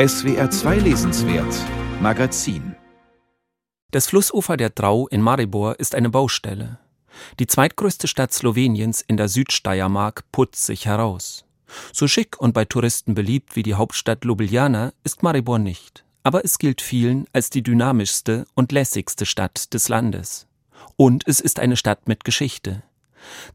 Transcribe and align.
SWR 0.00 0.48
2 0.48 0.76
Lesenswert 0.76 1.52
Magazin 2.00 2.76
Das 3.90 4.06
Flussufer 4.06 4.56
der 4.56 4.70
Drau 4.70 5.08
in 5.08 5.20
Maribor 5.20 5.80
ist 5.80 5.96
eine 5.96 6.08
Baustelle. 6.08 6.78
Die 7.40 7.48
zweitgrößte 7.48 8.06
Stadt 8.06 8.32
Sloweniens 8.32 9.00
in 9.00 9.16
der 9.16 9.26
Südsteiermark 9.26 10.22
putzt 10.30 10.64
sich 10.64 10.86
heraus. 10.86 11.46
So 11.92 12.06
schick 12.06 12.40
und 12.40 12.54
bei 12.54 12.64
Touristen 12.64 13.14
beliebt 13.14 13.56
wie 13.56 13.64
die 13.64 13.74
Hauptstadt 13.74 14.24
Ljubljana 14.24 14.92
ist 15.02 15.24
Maribor 15.24 15.58
nicht, 15.58 16.04
aber 16.22 16.44
es 16.44 16.60
gilt 16.60 16.80
vielen 16.80 17.26
als 17.32 17.50
die 17.50 17.64
dynamischste 17.64 18.46
und 18.54 18.70
lässigste 18.70 19.26
Stadt 19.26 19.74
des 19.74 19.88
Landes. 19.88 20.46
Und 20.94 21.26
es 21.26 21.40
ist 21.40 21.58
eine 21.58 21.76
Stadt 21.76 22.06
mit 22.06 22.22
Geschichte. 22.22 22.84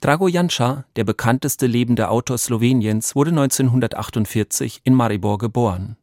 Drago 0.01 0.27
Janša, 0.27 0.83
der 0.97 1.05
bekannteste 1.05 1.67
lebende 1.67 2.09
Autor 2.09 2.37
Sloweniens, 2.37 3.15
wurde 3.15 3.29
1948 3.29 4.81
in 4.83 4.93
Maribor 4.93 5.37
geboren. 5.37 5.95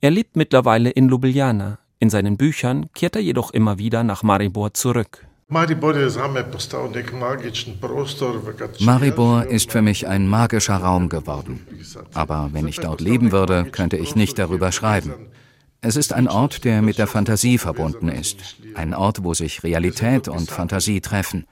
Er 0.00 0.10
lebt 0.10 0.36
mittlerweile 0.36 0.90
in 0.90 1.08
Ljubljana. 1.08 1.78
In 1.98 2.10
seinen 2.10 2.36
Büchern 2.36 2.90
kehrt 2.94 3.16
er 3.16 3.22
jedoch 3.22 3.52
immer 3.52 3.78
wieder 3.78 4.04
nach 4.04 4.22
Maribor 4.22 4.74
zurück. 4.74 5.26
Maribor 5.48 5.96
ist 9.44 9.72
für 9.72 9.82
mich 9.82 10.06
ein 10.06 10.28
magischer 10.28 10.76
Raum 10.76 11.08
geworden. 11.08 11.66
Aber 12.14 12.50
wenn 12.52 12.68
ich 12.68 12.76
dort 12.76 13.00
leben 13.00 13.32
würde, 13.32 13.64
könnte 13.64 13.96
ich 13.96 14.14
nicht 14.14 14.38
darüber 14.38 14.70
schreiben. 14.70 15.14
Es 15.82 15.96
ist 15.96 16.12
ein 16.12 16.28
Ort, 16.28 16.64
der 16.64 16.82
mit 16.82 16.98
der 16.98 17.06
Fantasie 17.06 17.56
verbunden 17.56 18.08
ist. 18.08 18.56
Ein 18.74 18.94
Ort, 18.94 19.24
wo 19.24 19.32
sich 19.32 19.64
Realität 19.64 20.28
und 20.28 20.50
Fantasie 20.50 21.00
treffen. 21.00 21.46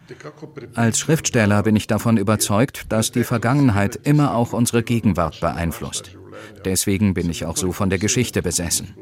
Als 0.75 0.99
Schriftsteller 0.99 1.63
bin 1.63 1.77
ich 1.77 1.87
davon 1.87 2.19
überzeugt, 2.19 2.87
dass 2.91 3.11
die 3.11 3.25
Vergangenheit 3.25 3.99
immer 4.05 4.35
auch 4.35 4.53
unsere 4.53 4.83
Gegenwart 4.83 5.41
beeinflusst. 5.41 6.11
Deswegen 6.65 7.15
bin 7.15 7.31
ich 7.31 7.45
auch 7.45 7.57
so 7.57 7.73
von 7.73 7.91
der 7.91 7.99
Geschichte 7.99 8.43
besessen. 8.43 8.95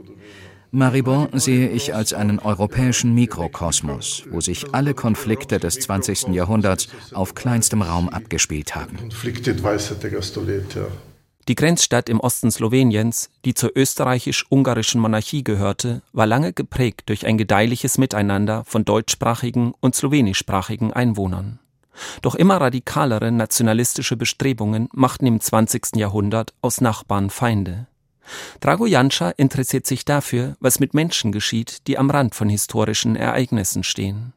Maribor 0.72 1.28
sehe 1.32 1.68
ich 1.68 1.94
als 1.94 2.12
einen 2.12 2.38
europäischen 2.38 3.14
Mikrokosmos, 3.14 4.24
wo 4.30 4.40
sich 4.40 4.74
alle 4.74 4.94
Konflikte 4.94 5.58
des 5.60 5.78
20. 5.80 6.28
Jahrhunderts 6.34 6.88
auf 7.12 7.34
kleinstem 7.34 7.82
Raum 7.82 8.08
abgespielt 8.08 8.74
haben. 8.74 8.98
Die 11.48 11.54
Grenzstadt 11.54 12.08
im 12.08 12.18
Osten 12.18 12.50
Sloweniens, 12.50 13.30
die 13.44 13.54
zur 13.54 13.70
österreichisch-ungarischen 13.76 15.00
Monarchie 15.00 15.44
gehörte, 15.44 16.02
war 16.12 16.26
lange 16.26 16.52
geprägt 16.52 17.08
durch 17.08 17.24
ein 17.24 17.38
gedeihliches 17.38 17.98
Miteinander 17.98 18.64
von 18.64 18.84
deutschsprachigen 18.84 19.72
und 19.78 19.94
slowenischsprachigen 19.94 20.92
Einwohnern. 20.92 21.60
Doch 22.22 22.34
immer 22.34 22.60
radikalere 22.60 23.32
nationalistische 23.32 24.16
Bestrebungen 24.16 24.88
machten 24.92 25.26
im 25.26 25.40
20. 25.40 25.96
Jahrhundert 25.96 26.54
aus 26.62 26.80
Nachbarn 26.80 27.30
Feinde. 27.30 27.86
Drago 28.60 28.86
Janša 28.86 29.30
interessiert 29.30 29.86
sich 29.86 30.04
dafür, 30.04 30.56
was 30.60 30.80
mit 30.80 30.94
Menschen 30.94 31.32
geschieht, 31.32 31.86
die 31.86 31.98
am 31.98 32.10
Rand 32.10 32.34
von 32.34 32.48
historischen 32.48 33.16
Ereignissen 33.16 33.84
stehen. 33.84 34.32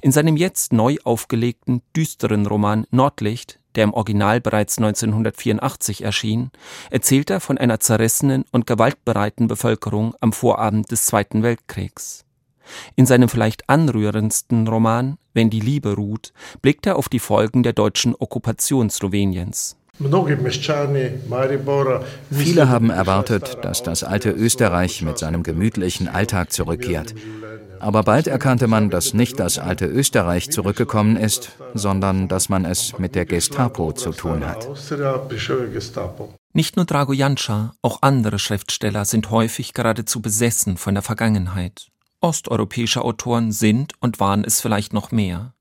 In 0.00 0.12
seinem 0.12 0.36
jetzt 0.36 0.72
neu 0.72 0.96
aufgelegten, 1.04 1.82
düsteren 1.94 2.46
Roman 2.46 2.86
Nordlicht, 2.90 3.60
der 3.74 3.84
im 3.84 3.92
Original 3.92 4.40
bereits 4.40 4.78
1984 4.78 6.02
erschien, 6.02 6.50
erzählt 6.90 7.28
er 7.28 7.40
von 7.40 7.58
einer 7.58 7.78
zerrissenen 7.78 8.44
und 8.52 8.66
gewaltbereiten 8.66 9.48
Bevölkerung 9.48 10.14
am 10.20 10.32
Vorabend 10.32 10.90
des 10.90 11.04
Zweiten 11.04 11.42
Weltkriegs. 11.42 12.24
In 12.94 13.06
seinem 13.06 13.28
vielleicht 13.28 13.68
anrührendsten 13.68 14.66
Roman 14.66 15.18
Wenn 15.36 15.50
die 15.50 15.60
Liebe 15.60 15.92
ruht, 15.96 16.32
blickt 16.62 16.86
er 16.86 16.96
auf 16.96 17.10
die 17.10 17.18
Folgen 17.18 17.62
der 17.62 17.74
deutschen 17.74 18.14
Okkupation 18.14 18.88
Sloweniens. 18.88 19.76
Viele 22.30 22.68
haben 22.70 22.88
erwartet, 22.88 23.58
dass 23.60 23.82
das 23.82 24.02
alte 24.02 24.30
Österreich 24.30 25.02
mit 25.02 25.18
seinem 25.18 25.42
gemütlichen 25.42 26.08
Alltag 26.08 26.52
zurückkehrt. 26.52 27.14
Aber 27.80 28.02
bald 28.02 28.28
erkannte 28.28 28.66
man, 28.66 28.88
dass 28.88 29.12
nicht 29.12 29.38
das 29.38 29.58
alte 29.58 29.84
Österreich 29.84 30.50
zurückgekommen 30.50 31.18
ist, 31.18 31.52
sondern 31.74 32.28
dass 32.28 32.48
man 32.48 32.64
es 32.64 32.98
mit 32.98 33.14
der 33.14 33.26
Gestapo 33.26 33.92
zu 33.92 34.12
tun 34.12 34.46
hat. 34.46 34.66
Nicht 36.54 36.76
nur 36.76 36.86
Drago 36.86 37.12
Janša, 37.12 37.74
auch 37.82 38.00
andere 38.00 38.38
Schriftsteller 38.38 39.04
sind 39.04 39.30
häufig 39.30 39.74
geradezu 39.74 40.22
besessen 40.22 40.78
von 40.78 40.94
der 40.94 41.02
Vergangenheit. 41.02 41.88
Osteuropäische 42.20 43.02
Autoren 43.02 43.52
sind 43.52 43.92
und 44.00 44.20
waren 44.20 44.44
es 44.44 44.60
vielleicht 44.60 44.92
noch 44.92 45.10
mehr. 45.12 45.54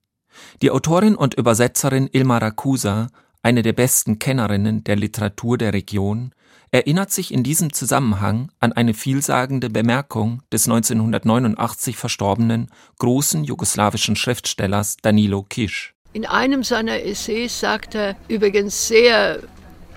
Die 0.61 0.71
Autorin 0.71 1.15
und 1.15 1.33
Übersetzerin 1.33 2.09
Ilma 2.11 2.37
Rakusa, 2.37 3.07
eine 3.41 3.61
der 3.61 3.73
besten 3.73 4.19
Kennerinnen 4.19 4.83
der 4.83 4.95
Literatur 4.95 5.57
der 5.57 5.73
Region, 5.73 6.33
erinnert 6.71 7.11
sich 7.11 7.33
in 7.33 7.43
diesem 7.43 7.71
Zusammenhang 7.71 8.51
an 8.59 8.73
eine 8.73 8.93
vielsagende 8.93 9.69
Bemerkung 9.69 10.41
des 10.51 10.67
1989 10.67 11.95
verstorbenen 11.95 12.69
großen 12.99 13.43
jugoslawischen 13.43 14.15
Schriftstellers 14.15 14.97
Danilo 15.01 15.43
Kisch. 15.43 15.93
In 16.11 16.25
einem 16.25 16.63
seiner 16.63 17.01
Essays 17.03 17.59
sagt 17.59 17.95
er 17.95 18.15
übrigens 18.27 18.87
sehr 18.87 19.39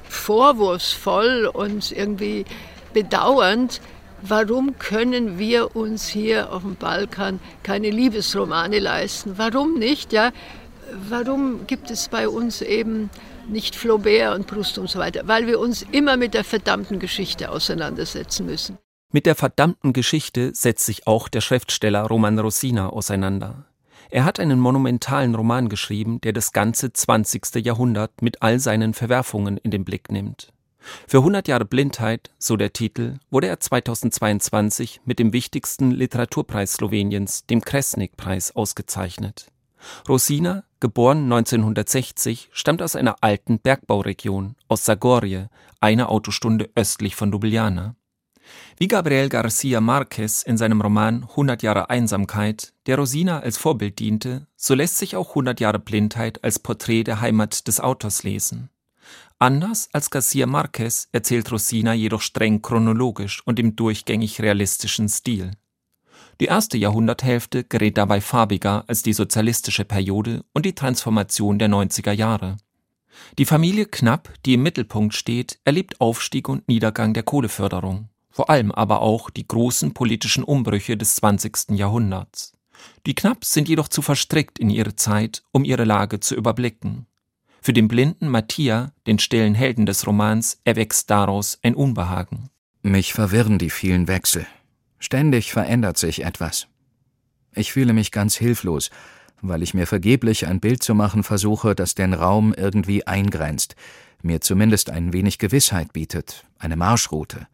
vorwurfsvoll 0.08 1.50
und 1.52 1.92
irgendwie 1.92 2.44
bedauernd, 2.92 3.80
Warum 4.22 4.78
können 4.78 5.38
wir 5.38 5.76
uns 5.76 6.08
hier 6.08 6.52
auf 6.52 6.62
dem 6.62 6.74
Balkan 6.74 7.38
keine 7.62 7.90
Liebesromane 7.90 8.80
leisten? 8.80 9.34
Warum 9.36 9.78
nicht? 9.78 10.12
Ja? 10.12 10.32
Warum 11.08 11.66
gibt 11.66 11.90
es 11.90 12.08
bei 12.08 12.28
uns 12.28 12.60
eben 12.60 13.10
nicht 13.48 13.76
Flaubert 13.76 14.36
und 14.36 14.46
Proust 14.46 14.78
und 14.78 14.90
so 14.90 14.98
weiter? 14.98 15.22
Weil 15.26 15.46
wir 15.46 15.60
uns 15.60 15.86
immer 15.92 16.16
mit 16.16 16.34
der 16.34 16.44
verdammten 16.44 16.98
Geschichte 16.98 17.50
auseinandersetzen 17.50 18.46
müssen. 18.46 18.78
Mit 19.12 19.24
der 19.24 19.36
verdammten 19.36 19.92
Geschichte 19.92 20.50
setzt 20.52 20.84
sich 20.84 21.06
auch 21.06 21.28
der 21.28 21.40
Schriftsteller 21.40 22.02
Roman 22.02 22.38
Rosina 22.38 22.90
auseinander. 22.90 23.64
Er 24.10 24.24
hat 24.24 24.40
einen 24.40 24.58
monumentalen 24.58 25.34
Roman 25.34 25.68
geschrieben, 25.68 26.20
der 26.22 26.32
das 26.32 26.52
ganze 26.52 26.92
20. 26.92 27.64
Jahrhundert 27.64 28.20
mit 28.20 28.42
all 28.42 28.58
seinen 28.58 28.94
Verwerfungen 28.94 29.58
in 29.58 29.70
den 29.70 29.84
Blick 29.84 30.10
nimmt. 30.10 30.52
Für 31.06 31.18
100 31.18 31.48
Jahre 31.48 31.64
Blindheit, 31.64 32.30
so 32.38 32.56
der 32.56 32.72
Titel, 32.72 33.18
wurde 33.30 33.48
er 33.48 33.60
2022 33.60 35.00
mit 35.04 35.18
dem 35.18 35.32
wichtigsten 35.32 35.90
Literaturpreis 35.90 36.74
Sloweniens, 36.74 37.46
dem 37.46 37.60
Kresnik-Preis, 37.60 38.54
ausgezeichnet. 38.54 39.50
Rosina, 40.08 40.64
geboren 40.80 41.24
1960, 41.24 42.50
stammt 42.52 42.82
aus 42.82 42.96
einer 42.96 43.16
alten 43.22 43.58
Bergbauregion, 43.58 44.56
aus 44.68 44.84
Zagorje, 44.84 45.50
eine 45.80 46.08
Autostunde 46.08 46.70
östlich 46.74 47.16
von 47.16 47.30
Ljubljana. 47.30 47.94
Wie 48.78 48.88
Gabriel 48.88 49.28
Garcia 49.28 49.80
Marquez 49.80 50.42
in 50.42 50.56
seinem 50.56 50.80
Roman 50.80 51.24
100 51.30 51.62
Jahre 51.62 51.90
Einsamkeit, 51.90 52.72
der 52.86 52.96
Rosina 52.96 53.40
als 53.40 53.58
Vorbild 53.58 53.98
diente, 53.98 54.46
so 54.56 54.74
lässt 54.74 54.98
sich 54.98 55.16
auch 55.16 55.30
100 55.30 55.60
Jahre 55.60 55.78
Blindheit 55.78 56.42
als 56.42 56.58
Porträt 56.58 57.04
der 57.04 57.20
Heimat 57.20 57.66
des 57.68 57.80
Autors 57.80 58.22
lesen. 58.22 58.70
Anders 59.40 59.88
als 59.92 60.10
Garcia 60.10 60.46
Marquez 60.46 61.08
erzählt 61.12 61.52
Rosina 61.52 61.94
jedoch 61.94 62.22
streng 62.22 62.60
chronologisch 62.60 63.40
und 63.44 63.60
im 63.60 63.76
durchgängig 63.76 64.40
realistischen 64.40 65.08
Stil. 65.08 65.52
Die 66.40 66.46
erste 66.46 66.76
Jahrhunderthälfte 66.76 67.62
gerät 67.62 67.98
dabei 67.98 68.20
farbiger 68.20 68.84
als 68.88 69.02
die 69.02 69.12
sozialistische 69.12 69.84
Periode 69.84 70.44
und 70.54 70.66
die 70.66 70.74
Transformation 70.74 71.60
der 71.60 71.68
90er 71.68 72.10
Jahre. 72.10 72.56
Die 73.38 73.44
Familie 73.44 73.86
Knapp, 73.86 74.32
die 74.44 74.54
im 74.54 74.64
Mittelpunkt 74.64 75.14
steht, 75.14 75.60
erlebt 75.64 76.00
Aufstieg 76.00 76.48
und 76.48 76.66
Niedergang 76.66 77.14
der 77.14 77.22
Kohleförderung, 77.22 78.08
vor 78.30 78.50
allem 78.50 78.72
aber 78.72 79.02
auch 79.02 79.30
die 79.30 79.46
großen 79.46 79.94
politischen 79.94 80.42
Umbrüche 80.42 80.96
des 80.96 81.14
20. 81.16 81.70
Jahrhunderts. 81.70 82.54
Die 83.06 83.14
Knapps 83.14 83.52
sind 83.52 83.68
jedoch 83.68 83.88
zu 83.88 84.02
verstrickt 84.02 84.58
in 84.58 84.70
ihre 84.70 84.96
Zeit, 84.96 85.44
um 85.52 85.64
ihre 85.64 85.84
Lage 85.84 86.18
zu 86.18 86.34
überblicken. 86.34 87.06
Für 87.68 87.74
den 87.74 87.86
blinden 87.86 88.28
Mattia, 88.28 88.92
den 89.06 89.18
stillen 89.18 89.54
Helden 89.54 89.84
des 89.84 90.06
Romans, 90.06 90.58
erwächst 90.64 91.10
daraus 91.10 91.58
ein 91.62 91.74
Unbehagen. 91.74 92.48
Mich 92.80 93.12
verwirren 93.12 93.58
die 93.58 93.68
vielen 93.68 94.08
Wechsel. 94.08 94.46
Ständig 94.98 95.52
verändert 95.52 95.98
sich 95.98 96.24
etwas. 96.24 96.66
Ich 97.54 97.74
fühle 97.74 97.92
mich 97.92 98.10
ganz 98.10 98.36
hilflos, 98.36 98.88
weil 99.42 99.62
ich 99.62 99.74
mir 99.74 99.86
vergeblich 99.86 100.46
ein 100.46 100.60
Bild 100.60 100.82
zu 100.82 100.94
machen 100.94 101.22
versuche, 101.22 101.74
das 101.74 101.94
den 101.94 102.14
Raum 102.14 102.54
irgendwie 102.54 103.06
eingrenzt, 103.06 103.76
mir 104.22 104.40
zumindest 104.40 104.88
ein 104.88 105.12
wenig 105.12 105.36
Gewissheit 105.36 105.92
bietet, 105.92 106.46
eine 106.58 106.76
Marschroute. 106.76 107.48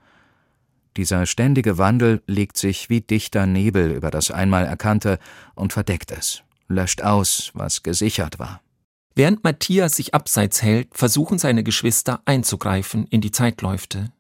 Dieser 0.96 1.26
ständige 1.26 1.76
Wandel 1.76 2.22
legt 2.28 2.56
sich 2.56 2.88
wie 2.88 3.00
dichter 3.00 3.46
Nebel 3.46 3.90
über 3.90 4.12
das 4.12 4.30
einmal 4.30 4.64
Erkannte 4.64 5.18
und 5.56 5.72
verdeckt 5.72 6.12
es, 6.12 6.44
löscht 6.68 7.02
aus, 7.02 7.50
was 7.52 7.82
gesichert 7.82 8.38
war. 8.38 8.60
Während 9.16 9.44
Matthias 9.44 9.96
sich 9.96 10.12
abseits 10.12 10.62
hält, 10.62 10.88
versuchen 10.92 11.38
seine 11.38 11.62
Geschwister 11.62 12.20
einzugreifen 12.24 13.06
in 13.06 13.20
die 13.20 13.30
Zeitläufte. 13.30 14.12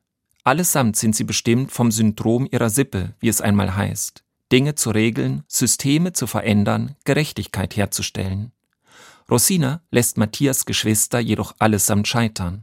Allesamt 0.44 0.96
sind 0.96 1.16
sie 1.16 1.24
bestimmt 1.24 1.72
vom 1.72 1.90
Syndrom 1.90 2.46
ihrer 2.50 2.70
Sippe, 2.70 3.14
wie 3.18 3.28
es 3.28 3.40
einmal 3.40 3.74
heißt. 3.74 4.22
Dinge 4.52 4.76
zu 4.76 4.90
regeln, 4.90 5.42
Systeme 5.48 6.12
zu 6.12 6.26
verändern, 6.26 6.94
Gerechtigkeit 7.04 7.74
herzustellen. 7.76 8.52
Rosina 9.30 9.80
lässt 9.90 10.18
Matthias 10.18 10.66
Geschwister 10.66 11.18
jedoch 11.18 11.54
allesamt 11.58 12.06
scheitern. 12.06 12.62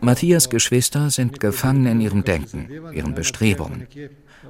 Matthias 0.00 0.50
Geschwister 0.50 1.10
sind 1.10 1.38
gefangen 1.38 1.86
in 1.86 2.00
ihrem 2.00 2.24
Denken, 2.24 2.68
ihren 2.92 3.14
Bestrebungen. 3.14 3.86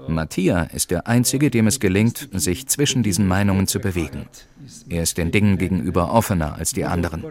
Mattia 0.09 0.63
ist 0.63 0.91
der 0.91 1.07
Einzige, 1.07 1.51
dem 1.51 1.67
es 1.67 1.81
gelingt, 1.81 2.29
sich 2.33 2.67
zwischen 2.69 3.03
diesen 3.03 3.27
Meinungen 3.27 3.67
zu 3.67 3.79
bewegen. 3.79 4.27
Er 4.89 5.03
ist 5.03 5.19
den 5.19 5.31
Dingen 5.33 5.59
gegenüber 5.59 6.13
offener 6.13 6.55
als 6.55 6.73
die 6.73 6.85
anderen. 6.85 7.25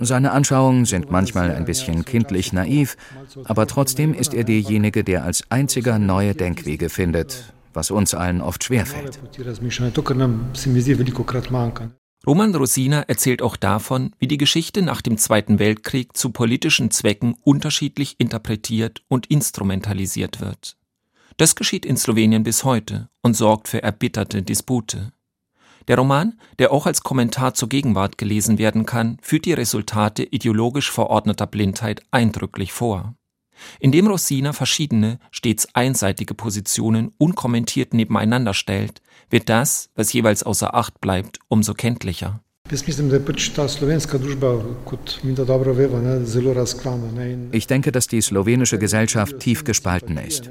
Seine 0.00 0.30
Anschauungen 0.32 0.84
sind 0.84 1.10
manchmal 1.10 1.50
ein 1.50 1.64
bisschen 1.64 2.04
kindlich 2.04 2.52
naiv, 2.52 2.96
aber 3.44 3.66
trotzdem 3.66 4.14
ist 4.14 4.34
er 4.34 4.44
derjenige, 4.44 5.02
der 5.02 5.24
als 5.24 5.44
einziger 5.50 5.98
neue 5.98 6.34
Denkwege 6.34 6.88
findet, 6.88 7.52
was 7.76 7.92
uns 7.92 8.14
allen 8.14 8.40
oft 8.40 8.64
schwerfällt. 8.64 9.20
Roman 12.26 12.52
Rosina 12.56 13.02
erzählt 13.02 13.40
auch 13.40 13.54
davon, 13.54 14.12
wie 14.18 14.26
die 14.26 14.38
Geschichte 14.38 14.82
nach 14.82 15.00
dem 15.00 15.16
Zweiten 15.16 15.60
Weltkrieg 15.60 16.16
zu 16.16 16.30
politischen 16.30 16.90
Zwecken 16.90 17.36
unterschiedlich 17.44 18.16
interpretiert 18.18 19.04
und 19.06 19.26
instrumentalisiert 19.26 20.40
wird. 20.40 20.76
Das 21.36 21.54
geschieht 21.54 21.86
in 21.86 21.96
Slowenien 21.96 22.42
bis 22.42 22.64
heute 22.64 23.10
und 23.22 23.34
sorgt 23.34 23.68
für 23.68 23.82
erbitterte 23.82 24.42
Dispute. 24.42 25.12
Der 25.86 25.98
Roman, 25.98 26.40
der 26.58 26.72
auch 26.72 26.86
als 26.86 27.02
Kommentar 27.02 27.54
zur 27.54 27.68
Gegenwart 27.68 28.18
gelesen 28.18 28.58
werden 28.58 28.86
kann, 28.86 29.18
führt 29.22 29.44
die 29.44 29.52
Resultate 29.52 30.24
ideologisch 30.24 30.90
verordneter 30.90 31.46
Blindheit 31.46 32.02
eindrücklich 32.10 32.72
vor. 32.72 33.14
Indem 33.80 34.06
Rosina 34.06 34.52
verschiedene, 34.52 35.18
stets 35.30 35.68
einseitige 35.74 36.34
Positionen 36.34 37.12
unkommentiert 37.18 37.94
nebeneinander 37.94 38.54
stellt, 38.54 39.02
wird 39.30 39.48
das, 39.48 39.90
was 39.94 40.12
jeweils 40.12 40.42
außer 40.42 40.74
Acht 40.74 41.00
bleibt, 41.00 41.38
umso 41.48 41.74
kenntlicher. 41.74 42.40
Ich 47.52 47.66
denke, 47.66 47.92
dass 47.92 48.06
die 48.08 48.20
slowenische 48.20 48.78
Gesellschaft 48.78 49.38
tief 49.38 49.62
gespalten 49.62 50.16
ist. 50.18 50.50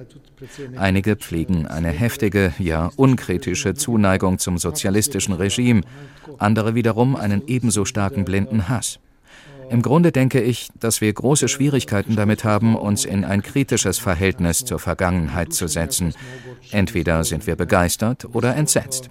Einige 0.77 1.17
pflegen 1.17 1.67
eine 1.67 1.89
heftige, 1.89 2.53
ja 2.57 2.89
unkritische 2.95 3.73
Zuneigung 3.73 4.39
zum 4.39 4.57
sozialistischen 4.57 5.33
Regime, 5.33 5.81
andere 6.37 6.73
wiederum 6.73 7.17
einen 7.17 7.43
ebenso 7.47 7.83
starken 7.83 8.23
blinden 8.23 8.69
Hass. 8.69 8.99
Im 9.69 9.81
Grunde 9.81 10.11
denke 10.11 10.41
ich, 10.41 10.69
dass 10.79 11.01
wir 11.01 11.11
große 11.11 11.47
Schwierigkeiten 11.47 12.15
damit 12.15 12.43
haben, 12.43 12.75
uns 12.75 13.05
in 13.05 13.25
ein 13.25 13.41
kritisches 13.41 13.97
Verhältnis 13.97 14.63
zur 14.63 14.79
Vergangenheit 14.79 15.53
zu 15.53 15.67
setzen. 15.67 16.13
Entweder 16.71 17.23
sind 17.23 17.47
wir 17.47 17.55
begeistert 17.55 18.25
oder 18.33 18.55
entsetzt. 18.55 19.09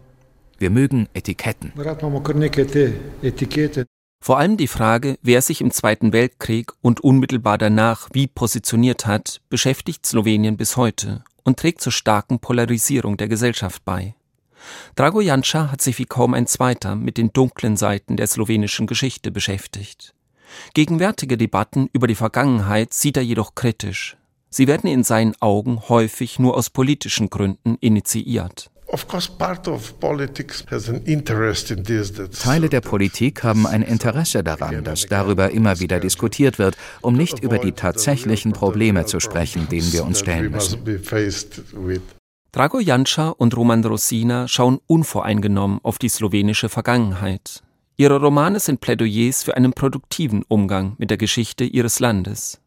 Wir 0.58 0.70
mögen 0.70 1.08
Etiketten. 1.14 1.72
Vor 4.20 4.38
allem 4.38 4.56
die 4.56 4.68
Frage, 4.68 5.18
wer 5.22 5.42
sich 5.42 5.60
im 5.60 5.70
Zweiten 5.70 6.12
Weltkrieg 6.12 6.72
und 6.80 7.00
unmittelbar 7.00 7.58
danach 7.58 8.08
wie 8.12 8.26
positioniert 8.26 9.06
hat, 9.06 9.42
beschäftigt 9.50 10.06
Slowenien 10.06 10.56
bis 10.56 10.78
heute 10.78 11.24
und 11.42 11.58
trägt 11.58 11.82
zur 11.82 11.92
starken 11.92 12.38
Polarisierung 12.38 13.18
der 13.18 13.28
Gesellschaft 13.28 13.84
bei. 13.84 14.14
Drago 14.94 15.20
Janša 15.20 15.70
hat 15.70 15.82
sich 15.82 15.98
wie 15.98 16.06
kaum 16.06 16.32
ein 16.32 16.46
zweiter 16.46 16.94
mit 16.94 17.18
den 17.18 17.32
dunklen 17.34 17.76
Seiten 17.76 18.16
der 18.16 18.26
slowenischen 18.26 18.86
Geschichte 18.86 19.30
beschäftigt. 19.30 20.14
Gegenwärtige 20.74 21.36
Debatten 21.36 21.88
über 21.92 22.06
die 22.06 22.14
Vergangenheit 22.14 22.94
sieht 22.94 23.16
er 23.16 23.22
jedoch 23.22 23.54
kritisch. 23.54 24.16
Sie 24.50 24.68
werden 24.68 24.88
in 24.88 25.02
seinen 25.02 25.34
Augen 25.40 25.88
häufig 25.88 26.38
nur 26.38 26.56
aus 26.56 26.70
politischen 26.70 27.28
Gründen 27.28 27.76
initiiert. 27.80 28.70
Teile 32.42 32.68
der 32.68 32.80
Politik 32.80 33.42
haben 33.42 33.66
ein 33.66 33.82
Interesse 33.82 34.44
daran, 34.44 34.84
dass 34.84 35.06
darüber 35.06 35.50
immer 35.50 35.80
wieder 35.80 35.98
diskutiert 35.98 36.60
wird, 36.60 36.76
um 37.00 37.14
nicht 37.14 37.40
über 37.40 37.58
die 37.58 37.72
tatsächlichen 37.72 38.52
Probleme 38.52 39.06
zu 39.06 39.18
sprechen, 39.18 39.68
denen 39.68 39.92
wir 39.92 40.04
uns 40.04 40.20
stellen 40.20 40.52
müssen. 40.52 40.84
Drago 42.52 42.78
Janša 42.78 43.30
und 43.30 43.56
Roman 43.56 43.84
Rosina 43.84 44.46
schauen 44.46 44.78
unvoreingenommen 44.86 45.80
auf 45.82 45.98
die 45.98 46.08
slowenische 46.08 46.68
Vergangenheit. 46.68 47.63
Ihre 47.96 48.20
Romane 48.20 48.58
sind 48.58 48.80
Plädoyers 48.80 49.44
für 49.44 49.56
einen 49.56 49.72
produktiven 49.72 50.42
Umgang 50.48 50.96
mit 50.98 51.10
der 51.10 51.16
Geschichte 51.16 51.62
ihres 51.62 52.00
Landes. 52.00 52.60